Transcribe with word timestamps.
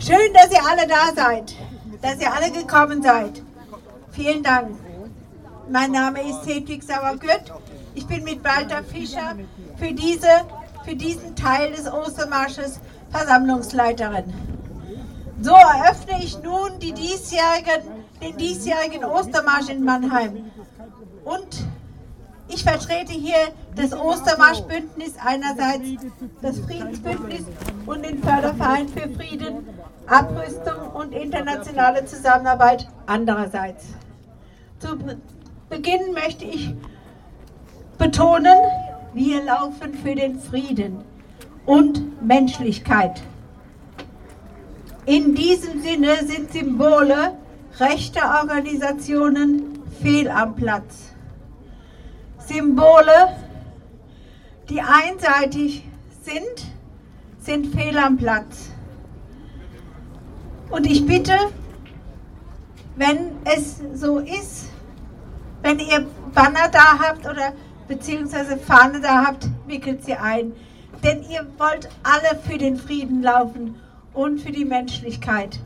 Schön, 0.00 0.32
dass 0.32 0.50
ihr 0.50 0.64
alle 0.66 0.86
da 0.86 1.12
seid, 1.14 1.54
dass 2.00 2.18
ihr 2.20 2.32
alle 2.32 2.50
gekommen 2.50 3.02
seid. 3.02 3.42
Vielen 4.12 4.42
Dank. 4.42 4.70
Mein 5.70 5.92
Name 5.92 6.22
ist 6.22 6.46
Hedwig 6.46 6.82
Sauergürt. 6.82 7.52
Ich 7.94 8.06
bin 8.06 8.24
mit 8.24 8.42
Walter 8.42 8.82
Fischer 8.82 9.34
für, 9.76 9.92
diese, 9.92 10.46
für 10.86 10.96
diesen 10.96 11.36
Teil 11.36 11.72
des 11.72 11.86
Ostermarsches 11.86 12.80
Versammlungsleiterin. 13.10 14.32
So 15.42 15.52
eröffne 15.52 16.24
ich 16.24 16.42
nun 16.42 16.78
die 16.80 16.92
diesjährigen, 16.92 17.82
den 18.22 18.38
diesjährigen 18.38 19.04
Ostermarsch 19.04 19.68
in 19.68 19.84
Mannheim. 19.84 20.50
Und 21.24 21.66
ich 22.52 22.62
vertrete 22.62 23.12
hier 23.12 23.36
das 23.76 23.92
Ostermarschbündnis 23.92 25.14
einerseits, 25.24 25.88
das 26.42 26.58
Friedensbündnis 26.60 27.42
und 27.86 28.04
den 28.04 28.22
Förderverein 28.22 28.88
für 28.88 29.08
Frieden, 29.10 29.68
Abrüstung 30.06 30.90
und 30.94 31.12
internationale 31.12 32.04
Zusammenarbeit 32.04 32.88
andererseits. 33.06 33.86
Zu 34.78 34.98
Beginn 35.68 36.12
möchte 36.12 36.44
ich 36.44 36.74
betonen, 37.98 38.58
wir 39.14 39.44
laufen 39.44 39.94
für 39.94 40.14
den 40.14 40.40
Frieden 40.40 41.04
und 41.66 42.22
Menschlichkeit. 42.26 43.22
In 45.06 45.34
diesem 45.34 45.80
Sinne 45.82 46.16
sind 46.26 46.52
Symbole 46.52 47.36
rechter 47.78 48.40
Organisationen 48.40 49.78
fehl 50.00 50.28
am 50.28 50.54
Platz. 50.56 51.10
Symbole, 52.50 53.36
die 54.68 54.80
einseitig 54.80 55.84
sind, 56.22 56.66
sind 57.38 57.72
fehl 57.72 57.96
am 57.96 58.16
Platz. 58.16 58.70
Und 60.68 60.84
ich 60.84 61.06
bitte, 61.06 61.36
wenn 62.96 63.36
es 63.44 63.80
so 63.94 64.18
ist, 64.18 64.68
wenn 65.62 65.78
ihr 65.78 66.04
Banner 66.34 66.68
da 66.72 66.98
habt 66.98 67.24
oder 67.24 67.52
beziehungsweise 67.86 68.56
Fahne 68.56 69.00
da 69.00 69.26
habt, 69.26 69.48
wickelt 69.68 70.04
sie 70.04 70.14
ein. 70.14 70.52
Denn 71.04 71.22
ihr 71.30 71.46
wollt 71.56 71.88
alle 72.02 72.36
für 72.40 72.58
den 72.58 72.76
Frieden 72.76 73.22
laufen 73.22 73.76
und 74.12 74.40
für 74.40 74.50
die 74.50 74.64
Menschlichkeit. 74.64 75.60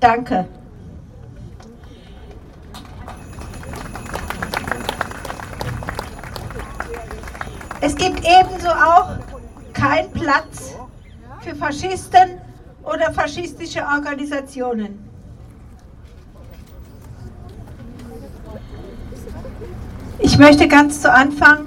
Danke. 0.00 0.48
Es 7.86 7.94
gibt 7.96 8.20
ebenso 8.20 8.70
auch 8.70 9.10
keinen 9.74 10.10
Platz 10.10 10.74
für 11.40 11.54
Faschisten 11.54 12.40
oder 12.82 13.12
faschistische 13.12 13.82
Organisationen. 13.82 15.06
Ich 20.18 20.38
möchte 20.38 20.66
ganz 20.66 21.02
zu 21.02 21.12
Anfang 21.12 21.66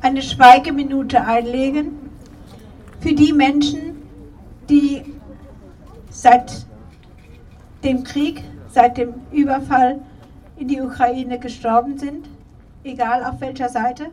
eine 0.00 0.22
Schweigeminute 0.22 1.22
einlegen 1.22 2.10
für 3.00 3.12
die 3.12 3.34
Menschen, 3.34 4.00
die 4.70 5.02
seit 6.08 6.64
dem 7.82 8.02
Krieg, 8.02 8.42
seit 8.70 8.96
dem 8.96 9.12
Überfall 9.30 10.00
in 10.56 10.68
die 10.68 10.80
Ukraine 10.80 11.38
gestorben 11.38 11.98
sind, 11.98 12.30
egal 12.82 13.22
auf 13.22 13.42
welcher 13.42 13.68
Seite. 13.68 14.06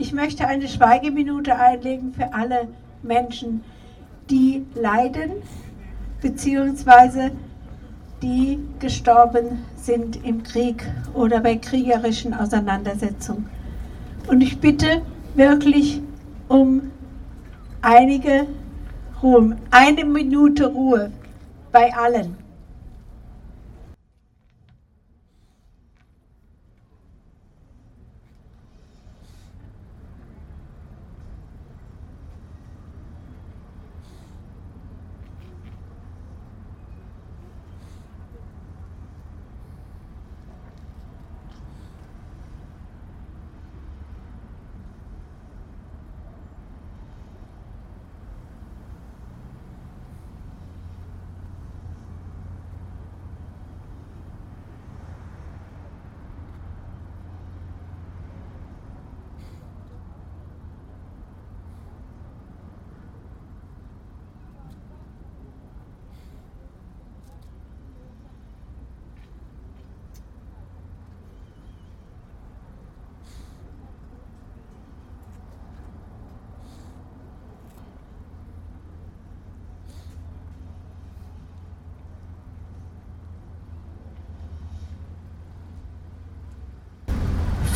Ich 0.00 0.14
möchte 0.14 0.48
eine 0.48 0.66
Schweigeminute 0.66 1.56
einlegen 1.56 2.14
für 2.14 2.32
alle 2.32 2.68
Menschen, 3.02 3.62
die 4.30 4.64
leiden, 4.74 5.30
beziehungsweise 6.22 7.32
die 8.22 8.58
gestorben 8.78 9.66
sind 9.76 10.24
im 10.24 10.42
Krieg 10.42 10.90
oder 11.12 11.40
bei 11.40 11.56
kriegerischen 11.56 12.32
Auseinandersetzungen. 12.32 13.50
Und 14.26 14.40
ich 14.40 14.58
bitte 14.58 15.02
wirklich 15.34 16.00
um 16.48 16.90
einige 17.82 18.46
Ruhe, 19.22 19.58
eine 19.70 20.06
Minute 20.06 20.68
Ruhe 20.68 21.12
bei 21.72 21.94
allen. 21.94 22.38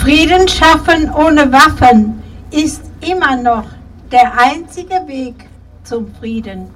Frieden 0.04 0.47
schaffen 0.48 1.10
ohne 1.15 1.50
Waffen 1.50 2.22
ist 2.50 2.82
immer 3.00 3.37
noch 3.37 3.65
der 4.12 4.38
einzige 4.38 4.97
Weg 5.06 5.48
zum 5.82 6.15
Frieden. 6.16 6.69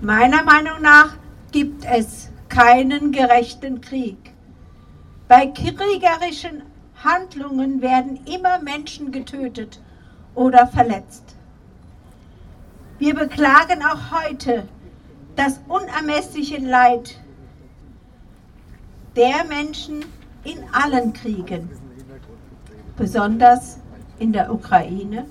Meiner 0.00 0.42
Meinung 0.42 0.80
nach 0.80 1.16
gibt 1.52 1.84
es 1.84 2.30
keinen 2.48 3.12
gerechten 3.12 3.82
Krieg. 3.82 4.16
Bei 5.28 5.48
kriegerischen 5.48 6.62
Handlungen 7.04 7.82
werden 7.82 8.18
immer 8.24 8.58
Menschen 8.58 9.12
getötet 9.12 9.78
oder 10.34 10.66
verletzt. 10.66 11.36
Wir 12.98 13.14
beklagen 13.14 13.82
auch 13.84 14.18
heute 14.18 14.66
das 15.36 15.60
unermessliche 15.68 16.56
Leid 16.56 17.20
der 19.14 19.44
Menschen 19.44 20.06
in 20.44 20.64
allen 20.72 21.12
Kriegen 21.12 21.83
besonders 22.96 23.78
in 24.18 24.32
der 24.32 24.52
Ukraine, 24.52 25.26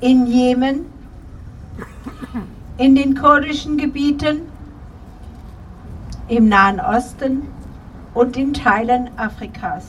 in 0.00 0.26
Jemen, 0.26 0.86
in 2.78 2.94
den 2.94 3.14
kurdischen 3.14 3.76
Gebieten, 3.76 4.42
im 6.28 6.48
Nahen 6.48 6.80
Osten 6.80 7.48
und 8.14 8.36
in 8.36 8.54
Teilen 8.54 9.10
Afrikas. 9.16 9.84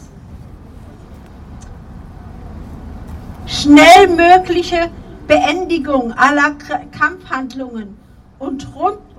Schnell 3.46 4.08
mögliche 4.08 4.90
Beendigung 5.28 6.12
aller 6.14 6.56
Kampfhandlungen 6.92 7.98
und 8.40 8.68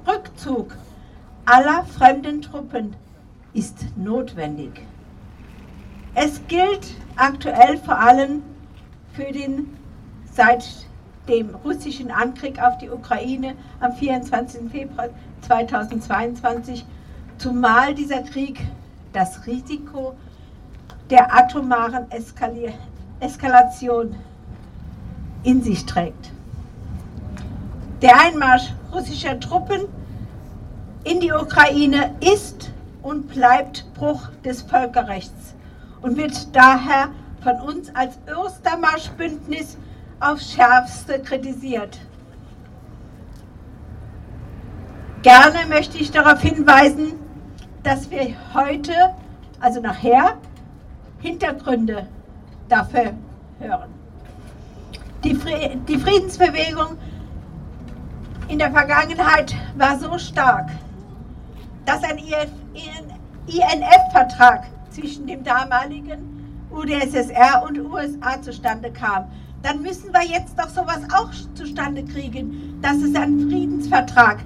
Rückzug 0.06 0.76
aller 1.46 1.84
fremden 1.84 2.42
Truppen 2.42 2.94
ist 3.52 3.84
notwendig. 3.96 4.82
Es 6.16 6.40
gilt 6.46 6.94
aktuell 7.16 7.76
vor 7.78 7.98
allem 7.98 8.44
für 9.14 9.32
den 9.32 9.76
seit 10.32 10.64
dem 11.28 11.52
russischen 11.56 12.12
Angriff 12.12 12.56
auf 12.58 12.78
die 12.78 12.88
Ukraine 12.88 13.54
am 13.80 13.92
24. 13.92 14.70
Februar 14.70 15.08
2022, 15.42 16.84
zumal 17.38 17.94
dieser 17.94 18.22
Krieg 18.22 18.60
das 19.12 19.44
Risiko 19.46 20.14
der 21.10 21.34
atomaren 21.34 22.08
Eskalier 22.12 22.74
Eskalation 23.18 24.14
in 25.42 25.62
sich 25.62 25.84
trägt. 25.84 26.30
Der 28.02 28.20
Einmarsch 28.20 28.72
russischer 28.92 29.40
Truppen 29.40 29.82
in 31.02 31.18
die 31.18 31.32
Ukraine 31.32 32.14
ist 32.20 32.70
und 33.02 33.28
bleibt 33.28 33.84
Bruch 33.94 34.28
des 34.44 34.62
Völkerrechts 34.62 35.54
und 36.04 36.16
wird 36.18 36.54
daher 36.54 37.08
von 37.42 37.58
uns 37.62 37.92
als 37.94 38.18
Östermarschbündnis 38.28 39.78
aufs 40.20 40.52
Schärfste 40.52 41.18
kritisiert. 41.18 41.98
Gerne 45.22 45.60
möchte 45.66 45.96
ich 45.96 46.10
darauf 46.10 46.42
hinweisen, 46.42 47.14
dass 47.82 48.10
wir 48.10 48.34
heute, 48.52 48.92
also 49.60 49.80
nachher, 49.80 50.36
Hintergründe 51.20 52.06
dafür 52.68 53.14
hören. 53.58 53.88
Die, 55.24 55.34
Friedensbewegung 55.34 56.98
in 58.48 58.58
der 58.58 58.70
Vergangenheit 58.70 59.54
war 59.78 59.98
so 59.98 60.18
stark, 60.18 60.68
dass 61.86 62.04
ein 62.04 62.18
INF-Vertrag 63.46 64.64
zwischen 64.94 65.26
dem 65.26 65.42
damaligen 65.42 66.44
UdSSR 66.70 67.64
und 67.66 67.78
USA 67.78 68.40
zustande 68.40 68.90
kam. 68.90 69.24
Dann 69.62 69.82
müssen 69.82 70.12
wir 70.12 70.24
jetzt 70.24 70.58
doch 70.58 70.68
sowas 70.68 71.00
auch 71.14 71.30
zustande 71.54 72.04
kriegen, 72.04 72.78
dass 72.82 72.96
es 72.98 73.14
einen 73.14 73.48
Friedensvertrag 73.48 74.44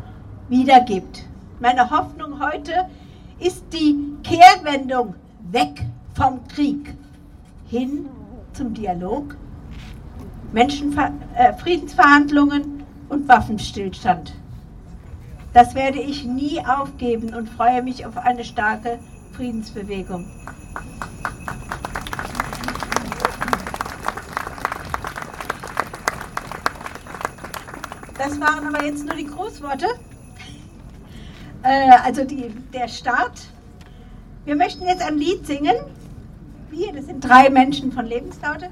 wieder 0.48 0.80
gibt. 0.80 1.24
Meine 1.60 1.90
Hoffnung 1.90 2.40
heute 2.40 2.88
ist 3.40 3.64
die 3.72 3.96
Kehrwendung 4.22 5.14
weg 5.50 5.84
vom 6.14 6.46
Krieg 6.48 6.94
hin 7.66 8.06
zum 8.52 8.74
Dialog, 8.74 9.36
Menschenver 10.52 11.12
äh, 11.34 11.52
Friedensverhandlungen 11.54 12.84
und 13.08 13.28
Waffenstillstand. 13.28 14.34
Das 15.52 15.74
werde 15.74 15.98
ich 16.00 16.24
nie 16.24 16.60
aufgeben 16.64 17.34
und 17.34 17.48
freue 17.48 17.82
mich 17.82 18.06
auf 18.06 18.16
eine 18.16 18.44
starke 18.44 18.98
Friedensbewegung. 19.38 20.24
Das 28.18 28.40
waren 28.40 28.66
aber 28.66 28.84
jetzt 28.84 29.06
nur 29.06 29.14
die 29.14 29.26
Grußworte, 29.26 29.86
äh, 31.62 31.90
also 32.04 32.24
die, 32.24 32.48
der 32.74 32.88
Start. 32.88 33.46
Wir 34.44 34.56
möchten 34.56 34.88
jetzt 34.88 35.02
ein 35.02 35.18
Lied 35.18 35.46
singen. 35.46 35.76
Wir, 36.70 36.92
das 36.92 37.06
sind 37.06 37.20
drei 37.20 37.48
Menschen 37.48 37.92
von 37.92 38.06
Lebenslaute. 38.06 38.70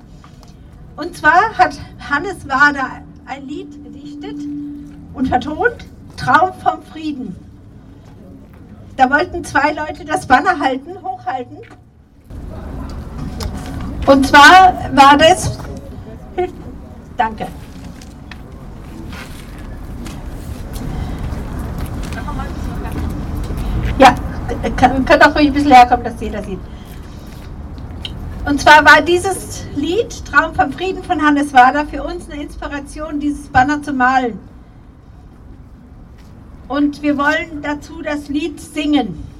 Und 0.97 1.17
zwar 1.17 1.57
hat 1.57 1.79
Hannes 2.11 2.49
Wader 2.49 3.05
ein 3.27 3.47
Lied 3.47 3.85
gedichtet 3.85 4.41
und 5.15 5.29
vertont, 5.29 5.87
Traum 6.17 6.53
vom 6.55 6.83
Frieden. 6.83 7.46
Da 8.97 9.11
wollten 9.11 9.45
zwei 9.45 9.73
Leute 9.73 10.05
das 10.07 10.27
Banner 10.27 10.59
halten, 10.59 10.97
hochhalten. 11.03 11.59
Und 14.07 14.27
zwar 14.27 14.75
war 14.95 15.19
das. 15.19 15.59
Danke. 17.17 17.47
Ja, 23.99 24.15
könnt 24.77 25.27
auch 25.27 25.35
ruhig 25.35 25.49
ein 25.49 25.53
bisschen 25.53 25.73
herkommen, 25.73 26.05
dass 26.05 26.21
jeder 26.21 26.43
sieht. 26.43 26.61
Und 28.47 28.61
zwar 28.61 28.85
war 28.85 29.03
dieses 29.03 29.65
Lied 29.75 30.25
Traum 30.25 30.55
vom 30.55 30.73
Frieden 30.73 31.03
von 31.03 31.21
Hannes 31.21 31.53
Wader 31.53 31.85
für 31.87 32.03
uns 32.03 32.31
eine 32.31 32.43
Inspiration, 32.43 33.19
dieses 33.19 33.49
Banner 33.49 33.83
zu 33.83 33.93
malen. 33.93 34.39
Und 36.69 37.03
wir 37.03 37.17
wollen 37.17 37.63
dazu 37.63 38.03
das 38.03 38.29
Lied 38.29 38.61
singen. 38.61 39.36